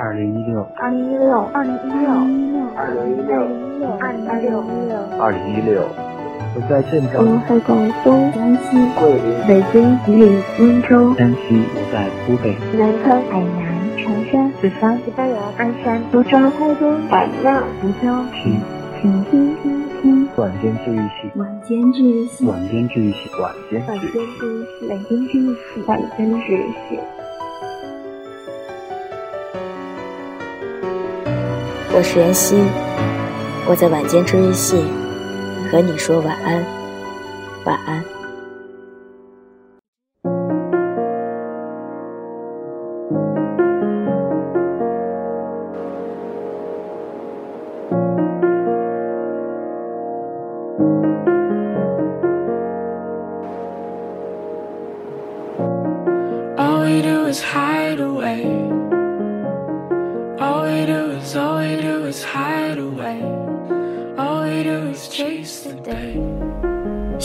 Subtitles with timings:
[0.00, 2.06] 二零一六，二零一六，二零一六，
[2.76, 3.34] 二零一六，
[3.98, 4.62] 二零一六，
[5.18, 5.82] 二零一六。
[6.54, 18.60] 我在镇我上，在广东、江西、桂林、北京、吉林、温州、山西，我在湖北，南昌、海南、长沙、四川、西班牙、鞍山、苏州、台东、版纳、福州，听
[19.02, 23.82] 请听听听晚间治愈系，晚间治愈系，晚间治愈系，晚间。
[23.84, 27.00] 治愈系，晚间治愈系，晚间治愈系。
[31.98, 32.54] 我是妍希，
[33.66, 34.84] 我在晚间治愈系
[35.68, 36.64] 和你说晚安，
[37.64, 38.04] 晚安。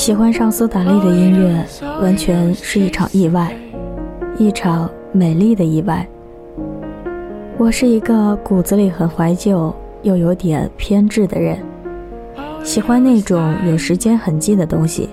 [0.04, 1.66] 喜欢上苏打绿的音乐，
[2.02, 3.56] 完全是一场意外，
[4.38, 6.06] 一场美丽的意外。
[7.58, 11.58] 我是一个骨子里很怀旧又有点偏执的人，
[12.66, 15.08] 喜欢那种有时间痕迹的东西，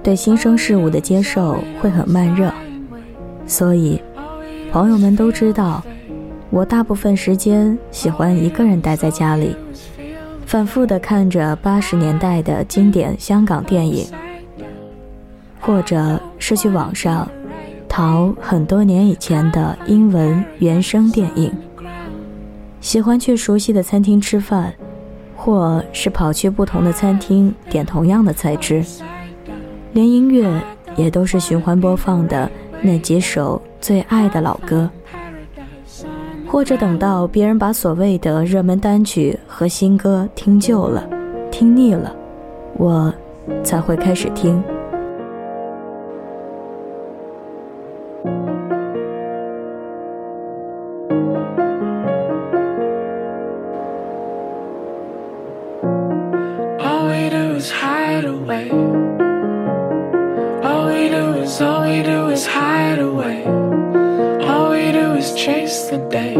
[0.00, 2.52] 对新生事物的接受会很慢热，
[3.48, 4.00] 所以
[4.70, 5.82] 朋友们都知道，
[6.50, 9.56] 我大部分时间喜欢一个人待在家里。
[10.54, 14.06] 反复的看着八十年代的经典香港电影，
[15.60, 17.28] 或者是去网上
[17.88, 21.52] 淘很多年以前的英文原声电影。
[22.80, 24.72] 喜欢去熟悉的餐厅吃饭，
[25.36, 28.84] 或是跑去不同的餐厅点同样的菜吃。
[29.92, 30.62] 连音乐
[30.94, 32.48] 也都是循环播放的
[32.80, 34.88] 那几首最爱的老歌。
[36.54, 41.04] 或者等到别人把所谓的热门单曲和新歌听旧了、
[41.50, 42.14] 听腻了，
[42.76, 43.12] 我
[43.64, 44.62] 才会开始听。
[56.78, 57.56] All we do
[62.30, 63.63] is hide away.
[65.24, 66.34] Is chase the day.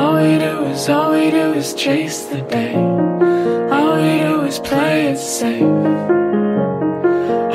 [0.00, 2.74] All we do is, all we do is chase the day.
[3.76, 5.62] All we do is play it safe.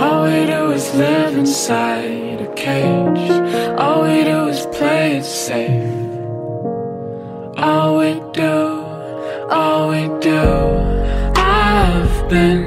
[0.04, 3.30] All we do is live inside a cage.
[3.78, 5.92] All we do is play it safe.
[7.58, 8.14] All we
[8.44, 8.58] do,
[9.58, 10.44] all we do.
[11.36, 12.64] I've been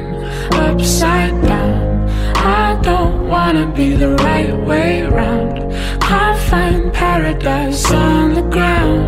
[0.67, 2.09] upside down.
[2.37, 5.68] I don't wanna be the right way round.
[6.09, 9.05] heart find paradise on the ground.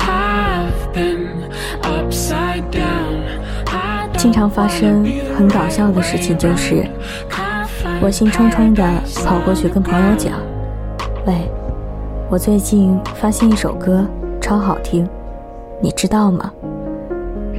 [0.00, 1.50] I've been
[1.82, 3.22] upside down.
[4.16, 6.84] 经常发生很搞笑的事情，就是
[8.00, 8.82] 我兴冲冲的
[9.24, 10.32] 跑过去跟朋友讲
[11.26, 11.48] ：“喂，
[12.28, 14.04] 我最近发现一首歌
[14.40, 15.06] 超好听，
[15.80, 16.50] 你知道吗？”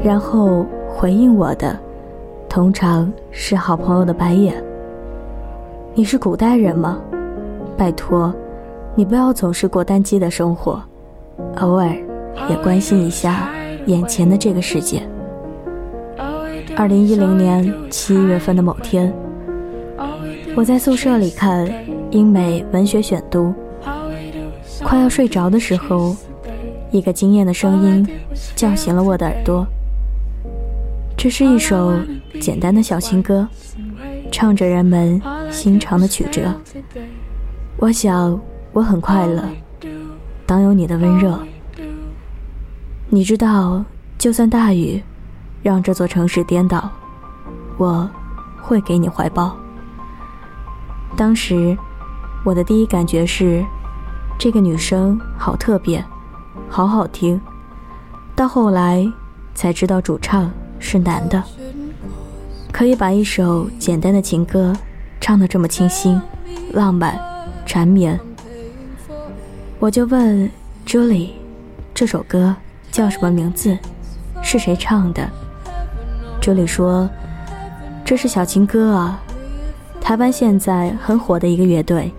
[0.03, 1.77] 然后回应我的，
[2.49, 4.53] 通常是好朋友的白眼。
[5.97, 6.99] 你是古代人吗？
[7.77, 8.33] 拜托，
[8.95, 10.83] 你不要总是过单机的生活，
[11.61, 11.87] 偶尔
[12.49, 13.49] 也关心一下
[13.85, 15.01] 眼前的这个世界。
[16.75, 19.13] 二零一零年七月份的某天，
[20.53, 21.65] 我在宿舍里看
[22.11, 23.53] 英美文学选读，
[24.83, 26.13] 快要睡着的时候，
[26.91, 28.05] 一个惊艳的声音
[28.53, 29.65] 叫醒了我的耳朵。
[31.15, 31.93] 这是一首
[32.41, 33.47] 简单的小情歌，
[34.29, 35.21] 唱着人们
[35.55, 36.53] 心肠的曲折。
[37.77, 38.39] 我想
[38.73, 39.43] 我很快乐，
[40.45, 41.39] 当有你的温热。
[43.09, 43.83] 你知道，
[44.17, 45.01] 就算大雨
[45.63, 46.89] 让这座城市颠倒，
[47.77, 48.09] 我
[48.61, 49.55] 会给你怀抱。
[51.15, 51.77] 当时，
[52.43, 53.63] 我的第一感觉是，
[54.37, 56.03] 这个女生好特别，
[56.69, 57.39] 好好听。
[58.35, 59.09] 到后来
[59.53, 61.41] 才知道主唱是男的，
[62.73, 64.75] 可以把一首简单的情歌
[65.25, 66.21] 唱得这么清新、
[66.73, 67.19] 浪漫、
[67.65, 68.19] 缠绵。
[69.79, 70.47] 我就问
[70.85, 71.31] Julie，
[71.95, 72.55] 这首歌
[72.91, 73.75] 叫什么名字？
[74.43, 75.27] 是谁唱的
[76.39, 77.09] ？Julie 说，
[78.05, 79.19] 这是小情歌啊。
[79.99, 82.13] 台湾现在很火的一个乐队，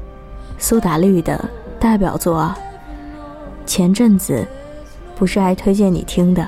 [0.58, 1.48] 苏打绿的
[1.78, 2.58] 代表作啊。
[3.64, 4.44] 前阵子
[5.14, 6.44] 不是还推荐你听的？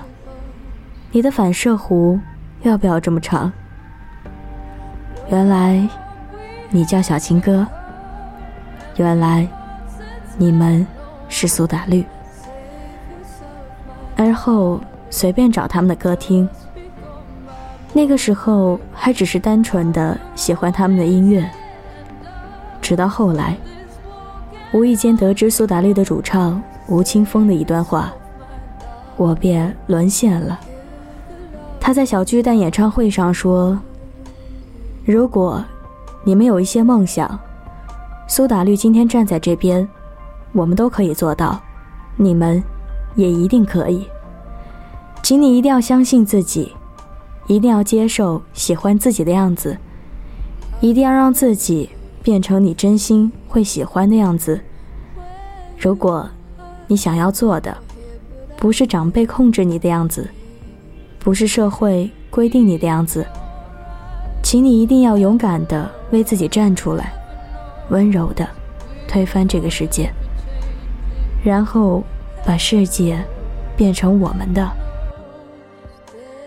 [1.12, 2.18] 你的反射弧
[2.62, 3.52] 要不要这么长？
[5.30, 5.88] 原来
[6.70, 7.66] 你叫小情歌，
[8.96, 9.46] 原来
[10.36, 10.86] 你们
[11.28, 12.04] 是苏打绿。
[14.16, 14.80] 而后
[15.10, 16.48] 随便找他们的歌听。
[17.92, 21.48] 那个时候还只是单纯的喜欢他们的音乐，
[22.82, 23.56] 直到后来，
[24.72, 28.12] 无意间得知苏打绿的主唱吴青峰的一段话，
[29.16, 30.60] 我便沦陷了。
[31.80, 33.80] 他在小巨蛋演唱会上说
[35.06, 35.64] ：“如果
[36.24, 37.38] 你们有一些梦想，
[38.28, 39.88] 苏打绿今天站在这边，
[40.52, 41.60] 我们都可以做到，
[42.16, 42.62] 你们
[43.14, 44.06] 也一定可以。
[45.22, 46.72] 请你一定要相信自己。”
[47.48, 49.74] 一定要接受喜欢自己的样子，
[50.82, 51.88] 一定要让自己
[52.22, 54.60] 变成你真心会喜欢的样子。
[55.78, 56.28] 如果，
[56.86, 57.74] 你想要做的，
[58.58, 60.28] 不是长辈控制你的样子，
[61.18, 63.24] 不是社会规定你的样子，
[64.48, 67.12] 请你一定要勇敢的为自己站出来，
[67.90, 68.48] 温柔的
[69.06, 70.10] 推翻这个世界，
[71.44, 72.02] 然后
[72.46, 73.22] 把世界
[73.76, 74.66] 变成我们的。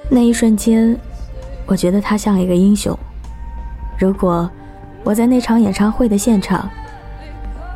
[0.10, 0.98] 那一瞬间，
[1.68, 2.98] 我觉得他像一个英雄。
[4.00, 4.50] 如果
[5.04, 6.68] 我在那场演唱会的现场，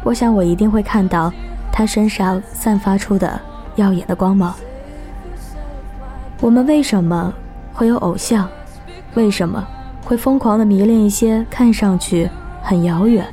[0.03, 1.31] 我想我一定会看到
[1.71, 3.39] 他身上散发出的
[3.75, 4.55] 耀眼的光芒。
[6.41, 7.31] 我们为什么
[7.75, 8.49] 会有偶像？
[9.13, 9.63] 为什么
[10.05, 12.29] 会疯狂的迷恋一些看上去
[12.63, 13.27] 很遥远、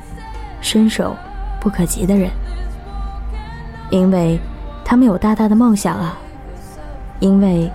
[0.59, 1.15] 伸手
[1.61, 2.29] 不可及的人？
[3.89, 4.37] 因为
[4.83, 6.17] 他们有大大的梦想啊！
[7.21, 7.71] 因为。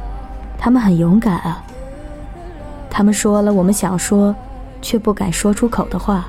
[0.60, 1.62] 他们很勇敢啊！
[2.90, 4.34] 他们说了我们想说
[4.82, 6.26] 却不敢说出口的话。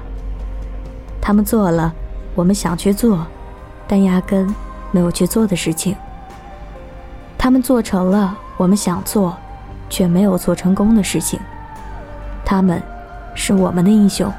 [1.19, 1.91] 他们做了
[2.35, 3.25] 我们想去做，
[3.87, 4.47] 但压根
[4.91, 5.95] 没有去做的事情。
[7.39, 9.35] 他们做成了我们想做
[9.89, 11.39] 却没有做成功的事情。
[12.49, 12.81] 他们
[13.35, 14.33] 是我们的英雄，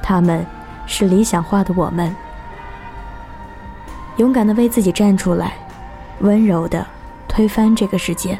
[0.00, 0.46] 他们
[0.86, 2.14] 是理想化的我们。
[4.18, 5.54] 勇敢的为自己站出来，
[6.20, 6.86] 温柔的
[7.26, 8.38] 推翻这个世界。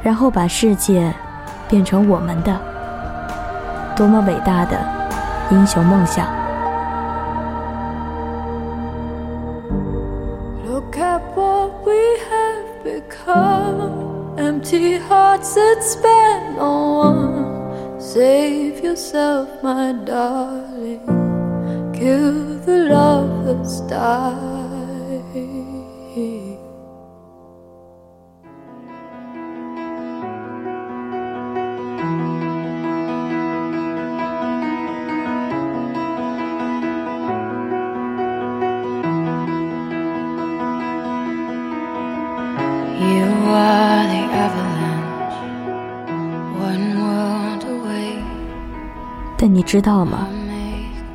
[0.00, 1.12] 然后把世界
[1.68, 2.56] 变成我们的，
[3.96, 4.78] 多么伟大的
[5.50, 6.24] 英雄梦想
[10.64, 13.90] ！Look at what we have become,
[14.36, 17.25] empty hearts that spend no one.
[18.16, 21.04] Save yourself, my darling.
[21.92, 24.55] Kill the love that's died.
[49.66, 50.28] 知道吗？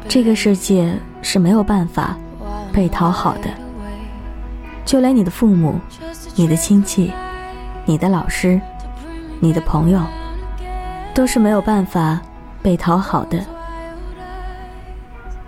[0.10, 2.18] 这个世界是没有办法
[2.74, 3.50] 被讨好的，
[4.84, 5.80] 就连你的父母、
[6.36, 7.14] 你的亲戚、
[7.86, 8.60] 你的老师、
[9.40, 10.02] 你的朋友，
[11.14, 12.20] 都是没有办法
[12.62, 13.40] 被讨好的。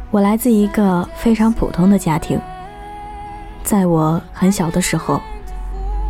[0.10, 2.40] 我来自一个非常普通的家庭，
[3.64, 5.20] 在我很小的时候。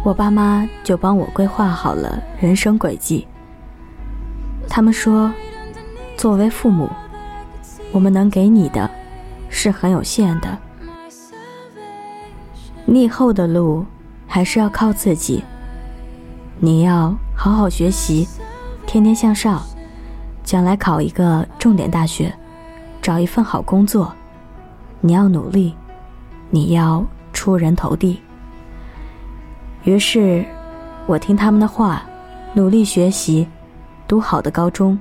[0.06, 3.26] 我爸妈就帮我规划好了人生轨迹。
[4.68, 5.32] 他们说，
[6.24, 6.90] 作为父母，
[7.92, 8.90] 我们能给你的，
[9.50, 10.58] 是很有限的。
[12.86, 13.86] 你以后的路，
[14.26, 15.44] 还是要靠自己。
[16.60, 18.26] 你要好好学习，
[18.86, 19.62] 天天向上，
[20.46, 22.34] 将来考一个重点大学，
[23.02, 24.14] 找一份好工作。
[25.02, 25.76] 你要努力，
[26.50, 28.22] 你要出人头地。
[29.84, 30.46] 于是，
[31.06, 32.02] 我听他们的话，
[32.54, 33.46] 努力学习，
[34.08, 34.98] 读好的高中，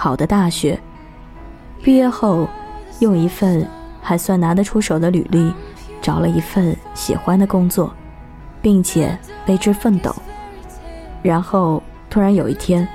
[0.00, 0.80] 好的大学。
[1.82, 2.48] 毕业后，
[3.00, 3.68] 用一份
[4.00, 5.52] 还算拿得出手的履历，
[6.00, 7.92] 找了一份喜欢的工作，
[8.62, 9.14] 并且
[9.46, 10.10] 为之奋斗。
[11.22, 12.88] 然后，突然有一天，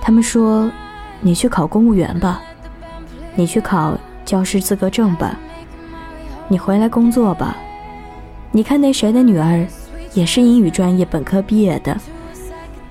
[0.00, 0.70] 他们说
[1.20, 2.40] ：“你去考公务员吧，
[3.34, 5.36] 你去考教师资格证吧，
[6.48, 7.54] 你回来工作吧。
[8.52, 9.66] 你看那谁的女儿。”
[10.14, 11.94] 也是英语专业本科毕业的，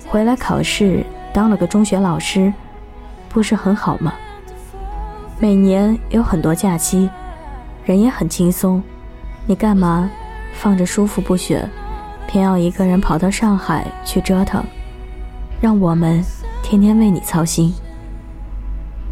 [0.05, 2.53] 回来考试当了个中学老师，
[3.37, 4.15] 不是很好吗？
[5.39, 7.07] 每年有很多假期，
[7.85, 8.81] 人也很轻松，
[9.45, 10.09] 你干嘛
[10.53, 11.69] 放着舒服不选，
[12.25, 14.63] 偏要一个人跑到上海去折腾，
[15.61, 16.23] 让我们
[16.63, 17.71] 天天为你操心？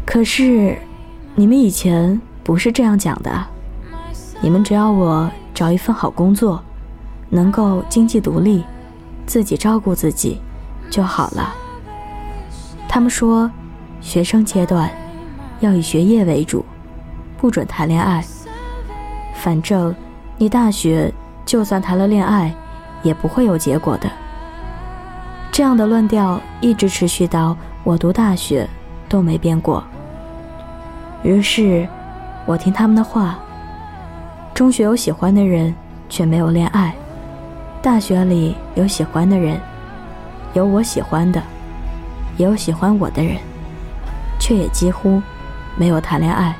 [0.04, 0.76] 可是
[1.36, 3.30] 你们以前不是这样讲的，
[4.40, 6.60] 你们只要我找一份好工作。
[7.30, 8.64] 能够经济独立，
[9.24, 10.40] 自己照顾自己
[10.90, 11.54] 就好了。
[12.88, 13.48] 他们说，
[14.00, 14.90] 学生阶段
[15.60, 16.64] 要以学业为主，
[17.36, 18.24] 不准谈恋爱，
[19.34, 19.94] 反正
[20.38, 21.12] 你大学
[21.44, 22.54] 就算谈了恋爱，
[23.02, 24.10] 也不会有结果的。
[25.50, 28.68] 这样的论调一直持续到我读大学，
[29.08, 29.82] 都没变过。
[31.22, 31.88] 于是，
[32.44, 33.38] 我听他们的话。
[34.52, 35.74] 中学有喜欢的人，
[36.08, 36.92] 却没有恋爱；
[37.82, 39.60] 大学里有喜欢的人，
[40.54, 41.42] 有我喜欢的，
[42.38, 43.36] 也有喜欢我的人，
[44.46, 45.20] 却也几乎
[45.74, 46.54] 没有谈恋爱。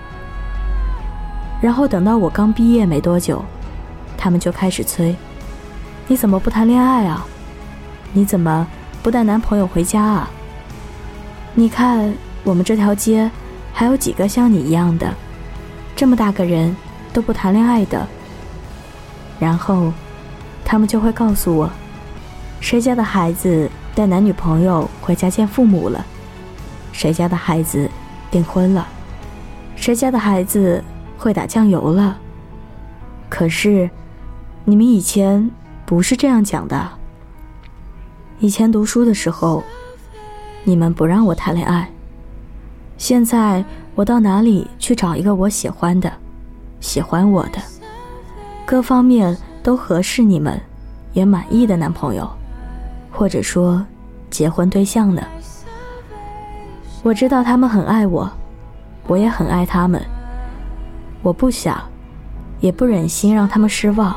[1.61, 3.45] 然后等到我刚毕业没多久，
[4.19, 5.14] 他们就开始催
[6.09, 7.25] ：“你怎么不谈恋爱啊？
[8.12, 8.66] 你怎么
[9.05, 10.28] 不带男朋友回家啊？
[11.55, 12.12] 你看
[12.43, 13.31] 我们这条街
[13.73, 15.14] 还有几个像你一样的，
[15.95, 16.75] 这么大个人。”
[17.12, 18.07] 都不谈恋爱的，
[19.40, 19.90] 然后
[20.66, 21.71] 他们就会告诉我，
[22.61, 26.05] 谁家的孩子带男女朋友回家见父母了，
[26.97, 27.91] 谁家的孩子
[28.31, 28.88] 订婚了，
[29.76, 30.83] 谁家的孩子
[31.19, 32.17] 会打酱油了。
[33.29, 33.91] 可是
[34.65, 35.50] 你们以前
[35.85, 36.88] 不是这样讲的。
[38.38, 39.62] 以前读书的时候，
[40.65, 41.87] 你们不让我谈恋爱，
[42.97, 43.62] 现在
[43.95, 46.11] 我到哪里去找一个我喜欢的？
[46.81, 47.59] 喜欢我的，
[48.65, 50.59] 各方面都合适你们，
[51.12, 52.26] 也满意的男朋友，
[53.12, 53.85] 或者说
[54.31, 55.23] 结婚对象呢？
[57.03, 58.31] 我知道他们很爱我，
[59.07, 60.00] 我也很爱他们。
[61.23, 61.81] 我不想，
[62.61, 64.17] 也不忍心让他们失望。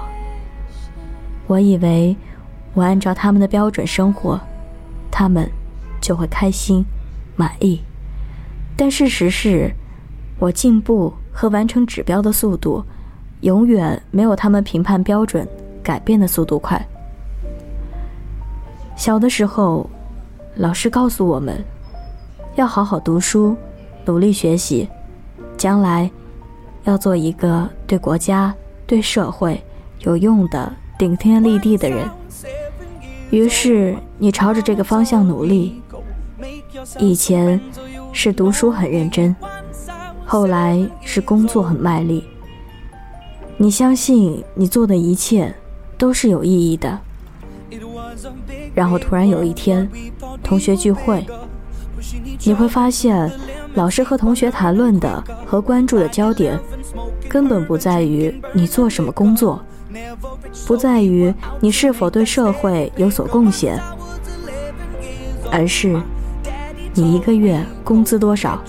[1.48, 2.16] 我以为
[2.74, 4.40] 我按照他们的标准生活，
[5.12, 5.50] 他们
[6.02, 6.84] 就会开心、
[7.36, 7.82] 满意。
[8.76, 9.72] 但事实是，
[10.40, 11.14] 我进步。
[11.32, 12.84] 和完成指标的速度，
[13.42, 15.48] 永远没有他们评判标准
[15.82, 16.86] 改变的速度快。
[18.98, 19.90] 小的时候，
[20.56, 21.64] 老师告诉我们，
[22.56, 23.56] 要好好读书，
[24.06, 24.88] 努力学习，
[25.58, 26.10] 将来
[26.84, 28.54] 要做一个对国家、
[28.86, 29.64] 对社会
[30.00, 32.10] 有用的、顶天立地的人。
[33.30, 35.82] 于是你朝着这个方向努力。
[36.98, 37.60] 以前
[38.14, 39.36] 是读书很认真。
[40.26, 42.24] 后来是工作很卖力。
[43.58, 45.54] 你相信你做的一切
[45.98, 47.00] 都是有意义的。
[48.74, 49.90] 然后突然有一天，
[50.44, 51.26] 同学聚会，
[52.44, 53.32] 你会发现，
[53.74, 56.60] 老师和同学谈论的和关注的焦点，
[57.28, 59.62] 根本不在于你做什么工作，
[60.68, 63.80] 不在于你是否对社会有所贡献，
[65.52, 66.00] 而是
[66.94, 68.62] 你一个月工资多少，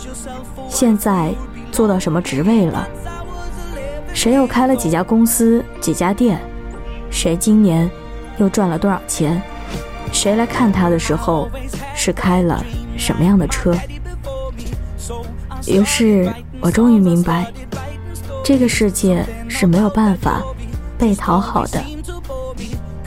[0.68, 1.34] 现在。
[1.72, 2.86] 做到什么职位了？
[4.12, 6.40] 谁又开了几家公司、几家店？
[7.10, 7.88] 谁今年
[8.38, 9.40] 又赚了多少钱？
[10.10, 11.48] 谁来看他的时候
[11.94, 12.62] 是开了
[13.00, 13.74] 什么样的车？
[15.66, 16.30] 于是
[16.60, 17.50] 我终于明白，
[18.44, 20.42] 这个世界是没有办法
[20.98, 21.82] 被讨好的。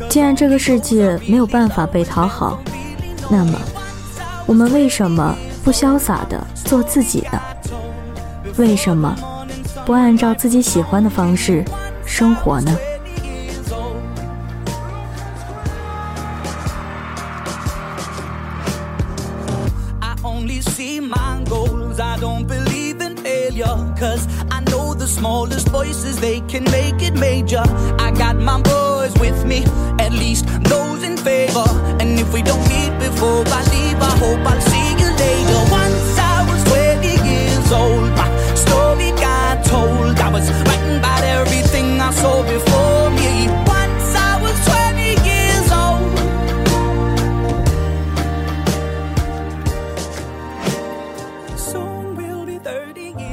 [0.09, 2.59] 既然这个世界没有办法被讨好，
[3.29, 3.59] 那么
[4.45, 7.39] 我们为什么不潇洒的做自己呢？
[8.57, 9.15] 为什么
[9.85, 11.63] 不按照自己喜欢的方式
[12.05, 12.75] 生活呢？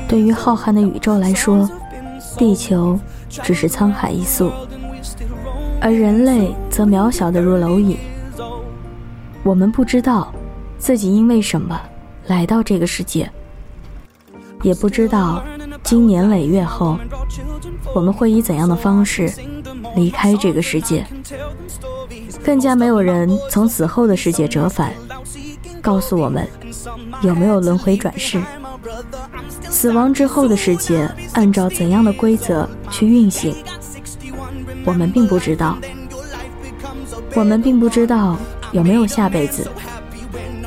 [0.07, 1.69] 对于浩瀚的宇宙来说，
[2.40, 4.50] 地球只是沧海一粟，
[5.78, 7.98] 而人类则渺小的如蝼蚁。
[9.42, 10.32] 我们不知道
[10.78, 11.78] 自己因为什么
[12.28, 13.30] 来到这个世界，
[14.62, 15.44] 也不知道。
[15.82, 16.96] 经年累月后，
[17.94, 19.30] 我们会以怎样的方式
[19.94, 21.06] 离开这个世界？
[22.42, 24.94] 更加没有人从死后的世界折返，
[25.82, 26.48] 告诉我们
[27.20, 28.40] 有没有轮回转世。
[29.80, 33.56] 死亡之后的世界按照怎样的规则去运行？
[34.84, 35.78] 我们并不知道。
[37.34, 38.36] 我们并不知道
[38.72, 39.66] 有没有下辈子。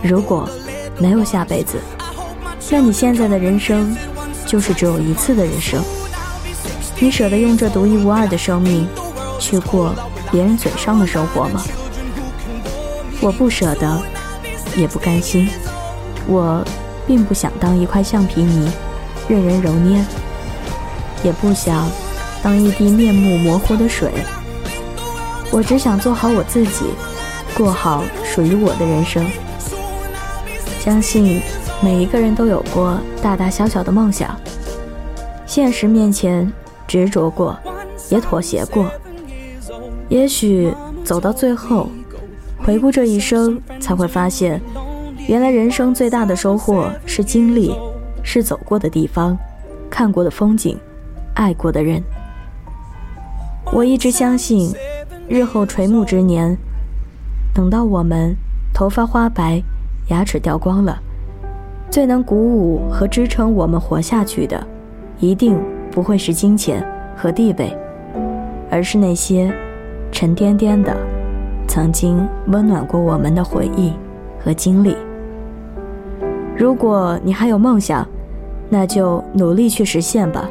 [0.02, 0.50] 如果
[0.98, 1.78] 没有下辈子，
[2.72, 3.96] 那你现在的人生？
[4.48, 5.84] 就是只有一次的人生，
[7.00, 8.88] 你舍得用这独一无二的生命
[9.40, 9.94] 去过
[10.32, 11.62] 别人嘴上的生活吗？
[13.22, 14.02] 我不舍得，
[14.76, 15.48] 也不甘心。
[16.26, 16.66] 我
[17.06, 18.72] 并不想当一块橡皮泥，
[19.28, 20.04] 任人揉捏，
[21.24, 21.88] 也不想
[22.42, 24.12] 当一滴面目模糊的水。
[25.52, 26.86] 我只想做好我自己，
[27.56, 29.26] 过好属于我的人生。
[30.80, 31.42] 相信
[31.82, 34.36] 每一个人都有过大大小小的梦想，
[35.46, 36.52] 现实面前
[36.88, 37.58] 执着过，
[38.10, 38.92] 也妥协过。
[40.10, 41.90] 也许走到最后，
[42.66, 44.62] 回顾这一生，才会发现，
[45.28, 47.74] 原来人生最大的收获是经历，
[48.24, 49.38] 是走过的地方，
[49.90, 50.76] 看过的风景，
[51.36, 52.02] 爱过的人。
[53.72, 54.74] 我一直相信。
[55.30, 56.56] 日后垂暮之年，
[57.54, 58.36] 等到我们
[58.74, 59.64] 头发花白、
[60.10, 61.02] 牙齿掉光了，
[61.90, 64.62] 最能鼓舞和支撑我们活下去的，
[65.20, 65.58] 一定
[65.90, 67.76] 不会是金钱和地位，
[68.70, 69.52] 而是那些
[70.12, 70.94] 沉甸甸的、
[71.70, 73.94] 曾经温暖过我们的回忆
[74.44, 74.96] 和经历。
[76.58, 78.08] 如果你还有梦想，
[78.70, 80.50] 那就努力去实现吧。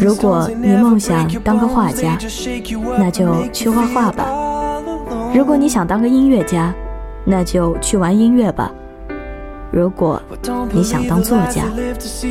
[0.00, 2.18] 如果你梦想当个画家，
[2.98, 4.24] 那就去画画吧；
[5.34, 6.74] 如果你想当个音乐家，
[7.24, 8.70] 那就去玩音乐吧；
[9.70, 10.20] 如果
[10.70, 11.64] 你想当作家，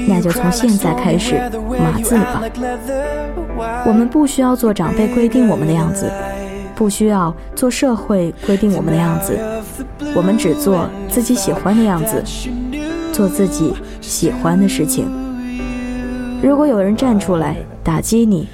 [0.08, 1.36] 那就从现在开始
[1.80, 2.42] 码字吧。
[3.86, 6.12] 我们不需要做长辈规定我们的样子，
[6.75, 9.39] 不需要做社会规定我们的样子，
[10.15, 12.24] 我们只做自己喜欢的样子，
[13.12, 15.08] 做自己喜欢的事情。
[16.42, 18.48] 如果有人站出来打击你、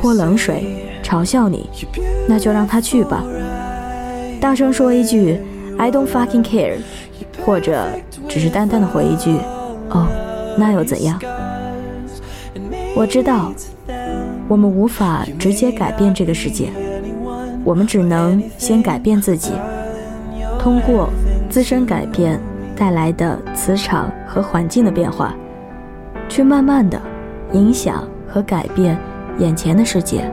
[0.00, 1.68] 泼冷水、嘲笑你，
[2.26, 3.22] 那就让他去吧。
[4.40, 5.38] 大声说一句
[5.78, 6.76] “I don't fucking care”，
[7.44, 7.86] 或者
[8.28, 9.36] 只是淡淡的回一句
[9.90, 10.06] “哦，
[10.56, 11.20] 那又怎样？”
[12.96, 13.52] 我知道，
[14.46, 16.68] 我们无法直接改变这个世界，
[17.64, 19.52] 我们只能先改变自己，
[20.60, 21.08] 通过
[21.50, 22.38] 自身改变
[22.76, 25.34] 带来的磁场和环境的变化，
[26.28, 27.00] 去慢慢的。
[27.52, 28.98] 影响和改变
[29.38, 30.28] 眼前的世界。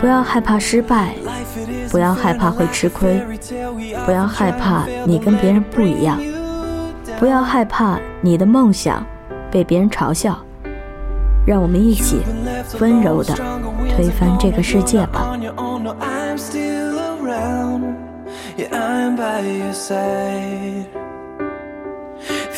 [0.00, 1.14] 不要害怕失败，
[1.90, 3.20] 不要害怕会吃亏，
[4.06, 6.18] 不要害怕你跟别人不一样，
[7.18, 9.04] 不要害怕你的梦想
[9.50, 10.38] 被别人嘲笑。
[11.44, 12.22] 让我们一起
[12.80, 13.34] 温柔地
[13.90, 15.31] 推翻这个世界吧。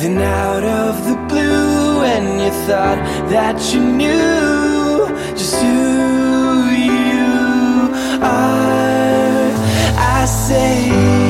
[0.04, 2.98] Then out of the blue, and you thought
[3.30, 9.52] that you knew just who you are.
[9.96, 11.23] I say,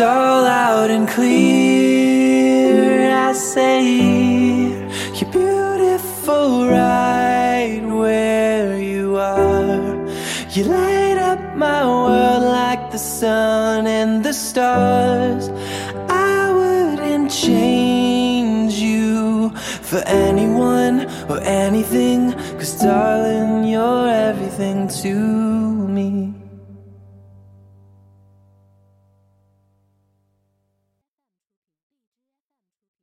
[0.00, 2.80] all out and clear.
[3.12, 3.82] I say,
[5.16, 9.94] you're beautiful right where you are.
[10.50, 15.49] You light up my world like the sun and the stars.